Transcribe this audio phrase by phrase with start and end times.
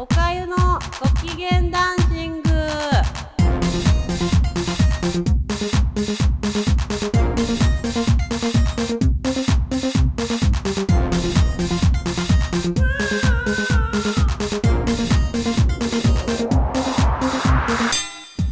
[0.00, 2.50] おかゆのご機嫌ダンシング。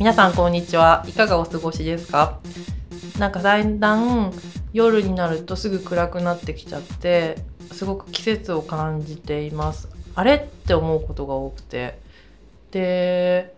[0.00, 1.04] 皆さんこんにちは。
[1.06, 2.40] いかがお過ごしですか？
[3.20, 4.32] なんかだんだん
[4.72, 7.36] 夜になるとすぐ暗くなってきちゃって
[7.70, 9.94] すごく季節を感じています。
[10.16, 10.34] あれ？
[10.34, 12.04] って思うことが多くて。
[12.72, 13.54] で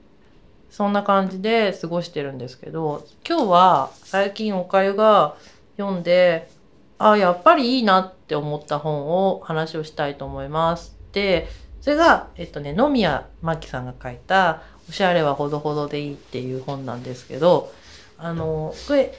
[0.70, 5.34] そんな感じで過ごしてるんですけど今日は最近おかゆが
[5.76, 6.50] 読んで
[6.98, 10.94] ああやっぱりいいなって思った本を話をしたいと思います。
[11.12, 11.48] で
[11.80, 17.72] それがえっとね野宮真紀さんが書いた「おしゃれはほどほどでいい」っていう本なんですけど
[18.18, 19.18] あのこれ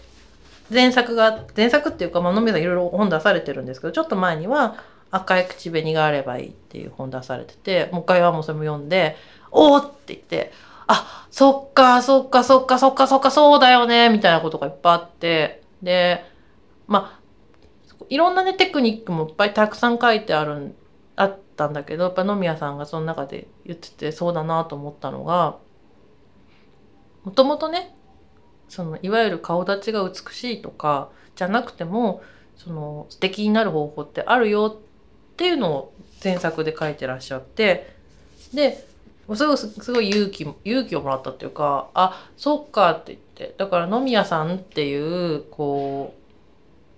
[0.69, 4.75] 前作が前作っていうか、まあ、野宮さんいろいろ本出されてるんですけどちょっと前には
[5.11, 9.15] 「赤い口紅があればいい」っていう本出されててもう一回はもうそれも読んで
[9.51, 10.51] 「おお!」って言って
[10.87, 16.25] 「あそっかそっかそっかそっかそっかそうだよね」みたいなことがいっぱいあってで
[16.87, 17.19] まあ
[18.09, 20.75] いろんなねテクニックもいっぱいたくさん書いてある
[21.15, 25.57] あったんだけどやっぱ野宮さんがその中で言っててそうだなと思ったのが
[27.23, 27.95] もともとね
[28.67, 32.21] そのいわゆる顔立ちが美しいとかじゃなくても
[32.55, 34.88] その素敵になる方法ってあるよって
[35.39, 37.95] ていうのを前作で書いてらっしゃって
[38.53, 38.85] で
[39.33, 46.13] すごいすごい勇気勇気をもらったっていうかあそっかって言ってだから野宮さんっていうこ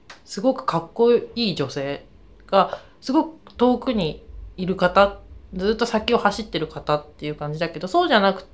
[0.10, 2.04] うすごくかっこいい女性
[2.48, 4.24] がすごく遠くに
[4.58, 5.20] いる方
[5.54, 8.46] ずっと先を走ってる方っていう感じだけどそうじゃなく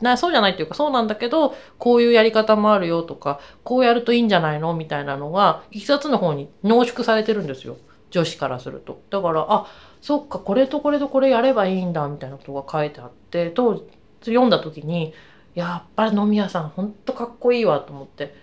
[0.00, 7.76] なそうじゃないっていうかそうなんだけどこういうやり方もあるよとかこうやるといいんじゃないのみたいなのが一冊の方に濃縮されてるんですよ。
[8.12, 9.00] 女子からすると。
[9.10, 9.66] だからあ
[10.00, 13.82] そっかこれとこれとこれやればいいんだみたいなことが書いてあって当時
[14.26, 15.14] 読んだ時に
[15.54, 18.34] やっぱり飲み屋さんほんとかっこいいわと思って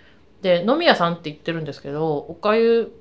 [0.41, 2.91] で飲み屋さんって言ってるんですけどおかゆ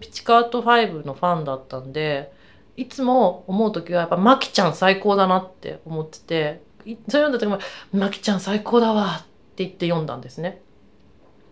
[0.00, 2.32] ピチカート5のファンだったんで
[2.76, 7.58] いつも思う時はやっぱマキちゃん最高だなって思っててそれ読んだ時も
[7.92, 9.26] 「マキちゃん最高だわ」っ
[9.56, 10.62] て言って読んだんですね。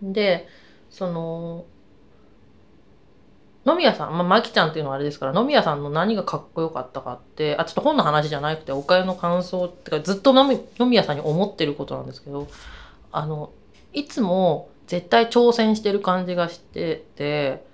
[0.03, 0.49] で
[0.91, 1.65] その
[3.67, 12.47] 野宮さん、まあ、マキちゃんっていうのはあれですから野宮さんの何がかっこよかったかってあちょっと本の話じゃなくておかゆの感想ってかずっと野宮さんに思ってることなんですけど
[13.11, 13.51] あの
[13.93, 17.65] いつも絶対挑戦してる感じがしてて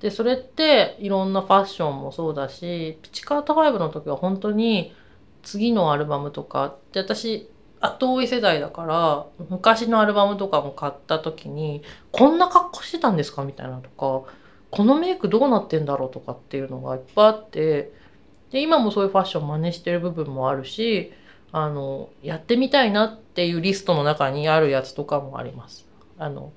[0.00, 4.94] でそれっていろんなファッションもそうだしピチカート5の時は本当に
[5.42, 13.44] 次のアルバムとかで私後追い世代だから昔のアルバムとかも買った時にこんな格好してたんですか？
[13.44, 14.30] みたいなとか
[14.70, 17.92] このメイクどうなってんだろうとかっていうのがいっぱいあって
[18.50, 21.12] で今もそういうファッション真似してる部分もあるし
[21.52, 25.88] あのやってみたいなっていうリストの中にあるやつとかもあります。
[26.18, 26.52] あの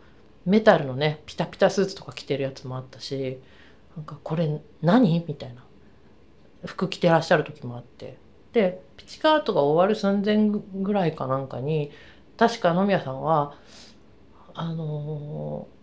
[0.46, 3.40] メタルのねピタピタスーツとか着てるやつもあったし
[3.96, 5.24] なんかこれ何？
[5.28, 5.64] みたいな。
[6.66, 8.18] 服着てらっしゃる時もあって。
[8.52, 11.92] でピチカートが終わる寸前ぐらいかなんかに
[12.36, 13.54] 確か野宮さんは
[14.56, 15.79] あのー、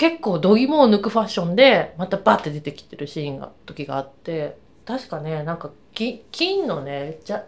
[0.00, 4.56] 結構度肝を抜くファッションでまたバッて出てきてるシーンが時があって。
[4.86, 7.44] 確かねなんか金のねじゃ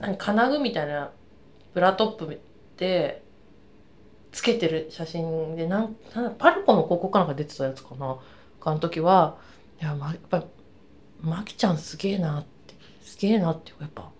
[0.00, 1.10] 何金具みたいな
[1.74, 2.40] ブラトップ
[2.78, 3.22] で
[4.32, 8.16] つけてる写真でなんなんパルコの広告かなんか出てたやつかな。
[8.62, 9.36] あの時は
[9.82, 10.42] いや、ま、やっぱ
[11.20, 14.04] マキちゃんすげえなってすげえなってやっぱ。
[14.04, 14.12] やっ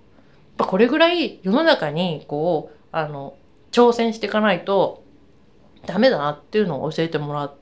[0.59, 3.39] ぱこれぐらい世の中にこうあの
[3.73, 5.03] 挑戦していかないと
[5.87, 7.55] ダメだなっていうのを教えてもらっ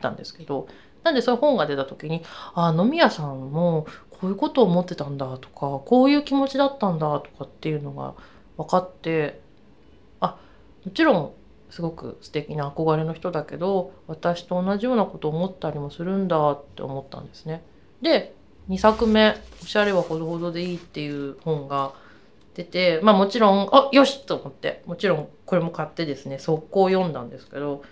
[0.00, 0.68] たんですけど
[1.02, 2.22] なんでそういう本が出た時に
[2.54, 8.14] あ飲み屋さんもこういうことを思ってたんだとかこういう気持ちだったんだとかっていうのが
[8.56, 9.40] 分かって
[10.20, 10.38] あ
[10.84, 11.32] もちろん
[11.70, 17.64] すごく素敵な憧れの人だけど私と同じようなことを思ったりもするんだって思ったんですね。
[18.02, 18.34] で
[18.68, 21.92] 2作目「おしゃれはほどほどでいい」っていう本が
[22.54, 24.26] 出てまあもちろんあよし！
[24.26, 24.82] と思って。
[24.86, 26.38] もちろんこれも買ってですね。
[26.38, 27.82] 速攻読んだんですけど。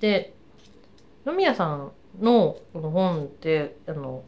[0.00, 0.34] で
[1.24, 4.22] 野宮さんのこの本ってあの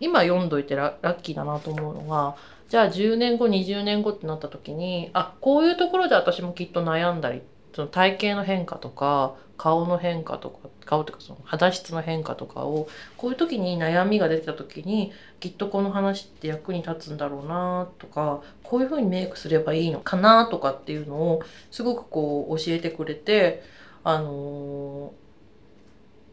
[0.00, 2.36] 今読んどいてラッキーだなと思うのが
[2.68, 7.42] じゃあ10年後20年後ってなった時にあこういうところで私もきっと悩んだり
[7.74, 12.88] その体型の変化とか顔の変化とかっ顔とかその肌質の変化とかを
[13.18, 23.62] こういう時に悩みが出てた時にきっとこの話って役に立つんだろうなとかこういう風にメイクすればいいのかなとかっていうのをすごくこう教えてくれて
[24.02, 25.12] あの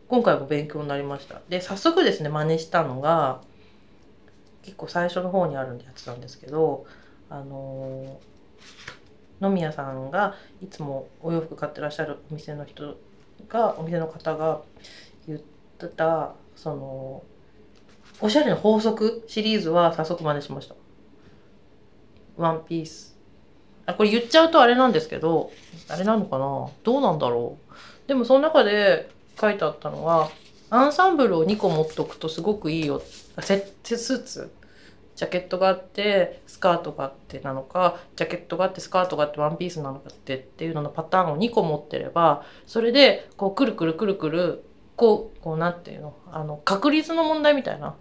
[0.07, 1.41] ー、今回も勉強になりました。
[1.49, 3.41] で早速ですね真似したのが
[4.63, 6.85] 結構最初の方にあるやつなんですけど
[7.29, 8.19] あの
[9.41, 12.95] 野宮さんがいつもお洋服買ってらっしゃるお店の人
[13.47, 14.61] がお店の方が
[15.27, 17.23] 言ってたその
[18.21, 20.75] おしゃれの法則シリーズは早速真似しました。
[22.37, 23.15] ワンピース。
[23.85, 25.51] あ、これ言っちゃうとあれなんですけど、
[25.89, 26.69] あれなのかな？
[26.83, 27.57] どうなんだろ
[28.05, 28.07] う？
[28.07, 29.09] でもその中で
[29.39, 30.29] 書いてあったのは、
[30.69, 33.01] アンサンブルを2個持っとくとすごくいいよ。
[33.41, 34.51] セスーツ
[35.15, 44.63] ジャケットがあってスカートがあってなのかジャケットがあってスカートがあってワンピースなのかってっていうののパターンを2個持ってればそれでこうくるくるくるくる
[44.95, 47.95] こうこうなんていうのあの確率の問題みたいな。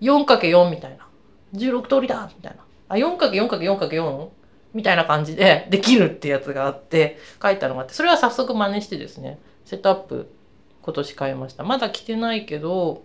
[0.00, 1.08] 4×4 みたいな。
[1.54, 2.64] 16通りだみたいな。
[2.88, 4.28] あ 4×4×4×4
[4.74, 10.30] みたいな感じで できるってやつがあって書いたのがあってそれは早速真似してですねセットアップ
[10.82, 11.64] 今年買いました。
[11.64, 13.02] まだ着てないけど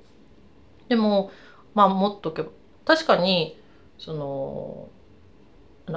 [0.90, 1.32] でも
[1.74, 2.50] まあ持っとけば。
[2.90, 3.56] 確かに
[4.00, 4.90] その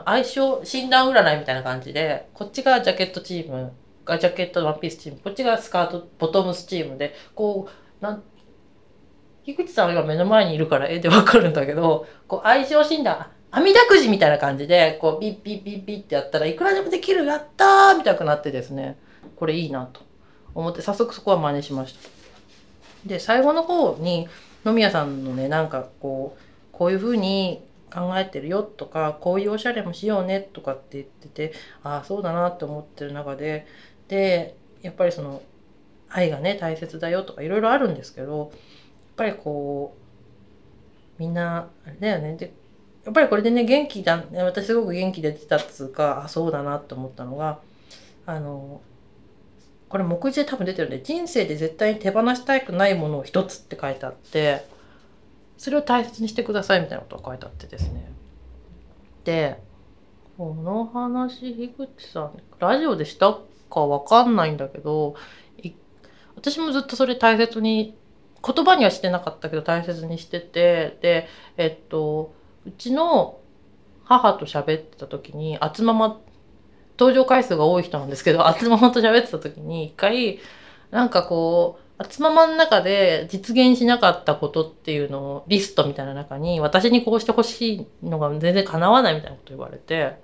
[0.04, 3.72] 相性診断占いみたいな感じでこっちがジャケットチーム
[4.04, 7.66] がジャケットワンピースチームこっちがスカートボトムスチームでこ
[8.00, 8.22] うなん
[9.46, 18.98] 樋口さんは今目の前にいるから絵でわかるんだけどこう相性診断網だくじみたいな感じでこうビッビッビッビッってやったらいくらでもできるやったーみたいになってですね
[19.36, 20.02] これいいなと
[20.54, 22.10] 思って早速そこは真似しました。
[23.06, 24.28] で最後の方に
[24.66, 31.52] 野宮さんのねなんかこうこういうふうに考えてるよとかこういうおしゃれもしようねとかって言ってて
[31.84, 33.66] ああそうだなって思ってる中で
[34.08, 35.42] でやっぱりその
[36.08, 38.50] 愛がね大切だよとかいろいろあるんですけどやっ
[39.16, 39.94] ぱりこ
[41.18, 42.36] うみんなあれだよね。
[42.36, 42.52] で
[43.04, 47.58] やっぱりこれでね元気だ私すごく元気で出たっつうかあそうだなって思ったのが
[48.26, 48.80] あの
[49.88, 54.64] これ目次で多分出てるんで人生で絶対に手放したくないものを一つって書いてあって
[55.56, 58.10] それを大切にしてくださいみたいなことが書いてあってですね。
[59.24, 59.62] で
[60.36, 63.38] この話樋口さんラジオでした
[63.70, 65.14] かわかんないんだけど
[66.34, 67.96] 私もずっとそれ大切に
[68.44, 72.34] 言葉にはしてなかったけど大切にしててでえっと
[72.66, 73.38] うちの
[74.04, 76.20] 母と喋ってた時にあつまま
[76.98, 80.40] 登場回数が多い人なんですけどあつままと喋ってた時に一回
[80.90, 90.16] なんかこうつままの中で実現しなかったことっていうのをリストみたいな中に私にこうしてほしいのが全然叶わないみたいなこと言われて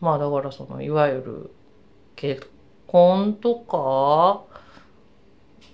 [0.00, 1.50] まあだからそのいわゆる
[2.16, 2.50] 結
[2.86, 4.44] 婚とか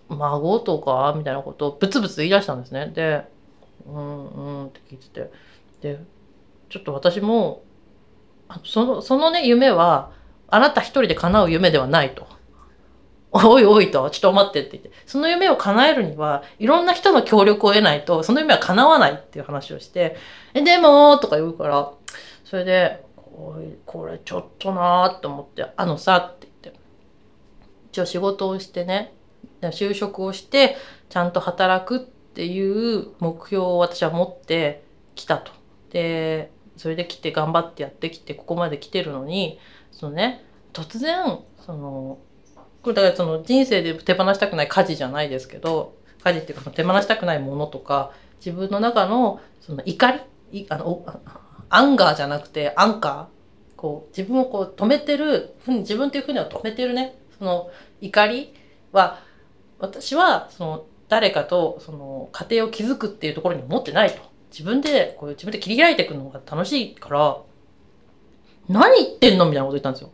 [0.08, 2.92] 孫とかみたいなことをブツブツ言い出したんですね。
[2.94, 3.24] で
[3.86, 5.30] うんうんって聞いてて
[5.80, 6.00] で
[6.68, 7.62] ちょっと私も
[8.64, 10.12] そのそのね夢は
[10.48, 12.26] あなた一人で叶う夢ではないと。
[13.36, 20.16] おいおいと、ちょっと待ってって言って、その夢を叶えるには、いろんな人の協力を得ないと、その夢は叶わないっていう話をして、
[20.54, 21.90] え、でも、とか言うから、
[22.44, 26.80] それで、これ、これちょっとなーって思って、あのさ、って言って、
[27.90, 29.12] 一応仕事をしてね、
[29.62, 30.76] 就職をして、
[31.08, 34.84] ちゃんと働くっていう目標を私は持って
[35.16, 35.50] きたと。
[35.90, 39.58] で、それで来て頑張ってやってきて、ここまで来てるのに、
[39.90, 42.18] そのね、突然、その、
[42.84, 48.12] これだからその人生で手放したくない家事じゃないですけど家事っていうか手放したくないものとか
[48.44, 50.20] 自分の中のその怒
[50.52, 51.04] りあの
[51.70, 57.70] アンガーじゃなくてアンカーこう自分をこう止めてる自分っていうふうには止めてるねその
[58.02, 58.52] 怒り
[58.92, 59.18] は
[59.78, 64.20] 私はその誰かとその家庭を築くっていうところに持ってないと
[64.50, 67.38] 自分でこう自分で切り開いていくのが楽しいから
[68.68, 70.10] 何言ってんのみたいなこと言ったんですよ。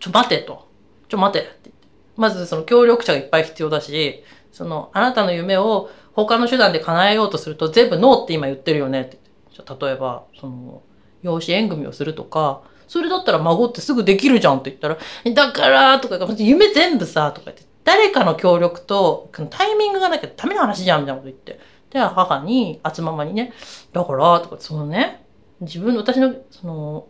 [0.00, 0.68] ちょ待てと。
[1.08, 1.70] ちょ待てって
[2.16, 9.22] まずその協力者がいっぱい必要だし、そのあなたの夢を他の手段で叶えようとすると全部ノーって今言ってるよねって。
[9.58, 10.82] 例えば、その、
[11.22, 14.98] 養子縁組をするとか、それだったら孫ってすぐできるじゃんって言ったら、
[15.34, 21.60] だからとか、夢全部さ、とか言って、誰かの協力とタイミングがなきゃダメな話じゃんみたいなこと言って。
[21.90, 23.52] で、母に、あつままにね、
[23.92, 25.24] だから、とか、そのね、
[25.60, 27.06] 自分、私の、その、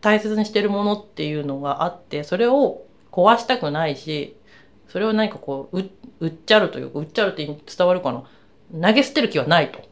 [0.00, 2.82] 大切にしてるものっていうのがあって、それを
[3.18, 4.36] 壊したくないし
[4.86, 5.80] それを何かこう
[6.20, 8.22] うっちゃるというかうっちゃるって伝わるかな
[8.88, 9.80] 投げ捨てる気はないと。
[9.80, 9.82] っ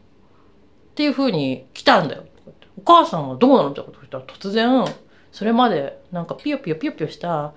[0.95, 2.25] ていうふうに来たんだよ。
[2.79, 4.85] お母さんはどうなのってこと言ったら突然
[5.33, 7.53] それまでなんかピヨピヨピヨピヨした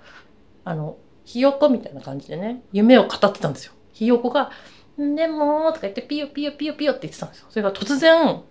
[0.64, 3.72] あのひよこみたいな感じでね夢を語ってたんですよ。
[3.92, 4.50] ひよこが
[4.98, 7.46] 「でも」とか言ってピヨピヨピヨピヨって言ってたんですよ。
[7.48, 8.42] それが突然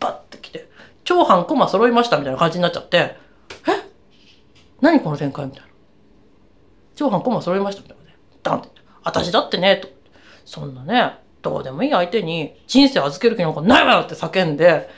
[0.00, 0.68] バッて来て
[1.04, 3.16] 「超半コマ揃いました」みたいな感じになっちゃって
[3.68, 3.70] 「え？
[4.80, 5.73] 何この展開?」みたいな。
[6.94, 8.02] 長半コマ揃いましたみたいな。
[8.42, 8.68] ダンって。
[9.02, 9.88] 私だってね、と。
[10.44, 14.88] そんなね、どうでもいい相手に人生預ける気なんかないわよって叫んで、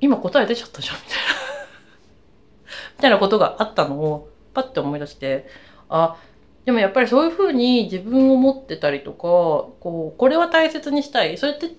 [0.00, 1.22] 今答え出ちゃったじゃんみたいな
[2.96, 5.46] みたいなことがあったのをパッて思い出して
[5.88, 6.16] あ
[6.64, 11.70] でもやっぱりそういうふうに自分を持ってたりとかこうこれは大切にしたいそれって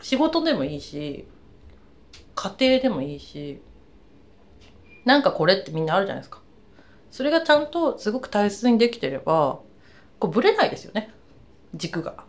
[0.00, 1.26] 仕事でもいいし
[2.34, 3.60] 家庭でもいいし
[5.04, 6.41] なんかこれってみんなあるじゃないですか。
[7.12, 9.60] それがちゃんとすごく大切にできてれば
[10.18, 11.12] こうぶれないですよね。
[11.74, 12.24] 軸が。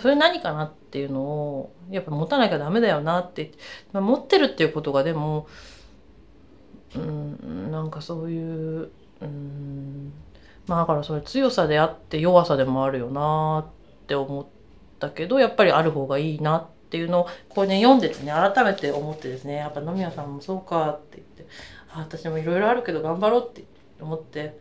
[0.00, 3.52] それ何かなっていうのをやっぱ持たなきゃダメだよなって、
[3.92, 5.46] まあ、持ってるっていうことがでも
[6.96, 10.12] うんなんかそういううん
[10.66, 14.46] まあだからそれ強さであって弱さでもあるよなって思っ
[14.98, 21.46] たけどやっぱりある方がいいなっていうのをこうね読んでてね改めて思ってですねやっぱ野宮さんもそうかって言って。
[21.98, 23.64] 私もいろいろあるけど頑張ろうって
[24.00, 24.58] 思って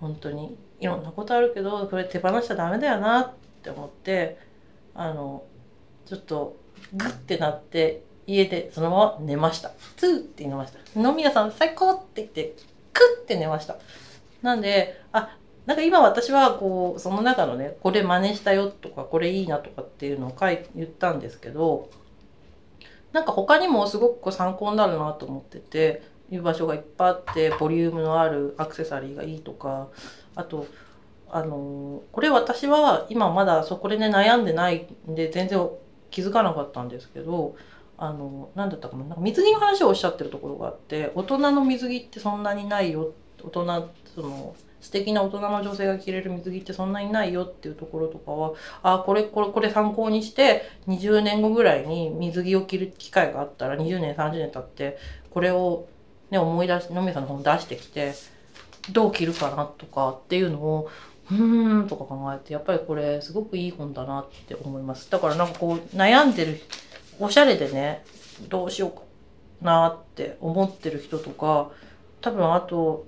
[0.00, 4.38] 本当にいろんなことあるけどこれ手放しちゃダメだよなって思って
[4.94, 5.44] あの
[6.06, 6.56] ちょっと
[6.94, 9.72] グッてなって家でそのまま寝ました。
[9.96, 11.00] ツーって寝ました。
[11.00, 12.54] 野宮さん最高って言って、
[12.92, 13.78] クッて寝ました。
[14.42, 21.88] なんで、あ、なんか今私はこう、その中のね、これ真似したよとか、これいいなとかっていうのを書い言ったんですけど、
[23.12, 29.88] なんか他にもすごく参考になるなと思ってて、いう場所がいっぱいあって、ボリュームのあるアクセサリーがいいとか、
[30.34, 30.66] あと、
[31.30, 35.68] あのこれ私は今まだそこでね悩んでないんで全然
[36.10, 37.54] 気づかなかったんですけど
[37.98, 54.98] あの何だったかななんか水着の話をおっしゃってるところがあって大人の水着ってそんなにないよ大人その素敵な大人の女性が着れる水着ってそんなにないよっていうところとかはあこれこれこれ参考にして20年後ぐらいに水着を着る機会があったら20年30年経って
[55.30, 55.86] これを、
[56.30, 58.14] ね、思い出し野宮さんの本出してきて
[58.92, 60.88] どう着るかなとかっていうのを
[61.30, 65.10] うーんとか考えてやっぱりこれすごくいい本だなって思います。
[65.10, 66.60] だからなんかこう悩んでる
[67.18, 68.04] おしゃれでね
[68.48, 69.02] どうしようか
[69.60, 71.70] なって思ってる人とか
[72.20, 73.06] 多分あと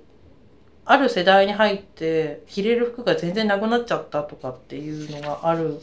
[0.85, 5.79] ある世代に入って着れる服が全然なくなっちゃったとかっていうのがある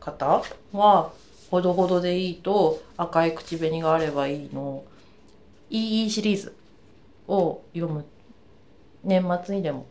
[0.00, 0.42] 方
[0.72, 1.10] は
[1.50, 4.84] ほどほどでいいと赤い口紅があればいいの。
[5.72, 6.54] EE シリーズ
[7.26, 8.04] を読む
[9.02, 9.86] 年末にでも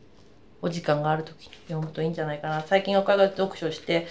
[0.62, 4.08] お時間がある時に読むといいんじゃないかな最近おかげで読書して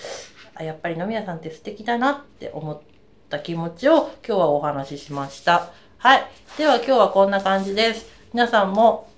[0.54, 2.80] あやっぱり飲み屋さんって素敵だなって思っ
[3.28, 5.70] た気持ちを今日はお話ししました。
[5.98, 6.26] はい。
[6.58, 8.06] では今日はこんな感じです。
[8.32, 9.08] 皆さんも、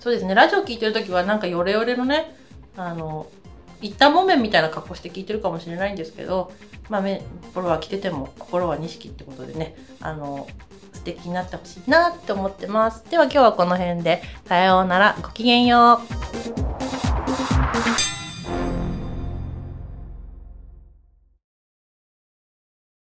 [0.00, 2.36] そうですね、ラジオ聞いてるときはなんかヨレヨレのね、
[2.76, 3.26] あの、
[3.80, 6.52] 一旦木綿みたいな格好して聞いてるかもしれないんですけど、
[6.88, 10.46] まあ、目、心は着てても心は錦ってことでね、あの、
[11.06, 13.04] 素敵になってほしいなって思ってます。
[13.08, 16.00] では今日はこの辺で、さようなら、ごきげんよ
[16.72, 16.75] う。